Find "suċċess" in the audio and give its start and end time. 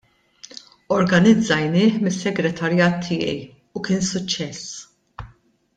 4.09-5.33